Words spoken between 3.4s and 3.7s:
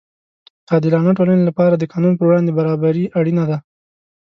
ده.